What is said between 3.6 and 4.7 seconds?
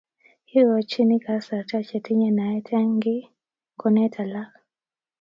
koonet alak